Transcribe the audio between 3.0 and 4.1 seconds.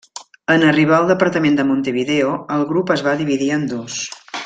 va dividir en dos.